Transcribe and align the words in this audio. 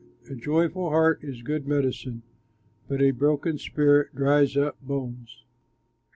A 0.31 0.33
joyful 0.33 0.89
heart 0.89 1.23
is 1.23 1.43
good 1.43 1.67
medicine, 1.67 2.23
But 2.87 3.03
a 3.03 3.11
broken 3.11 3.59
spirit 3.59 4.15
dries 4.15 4.57
up 4.57 4.79
the 4.81 4.87
bones. 4.87 5.45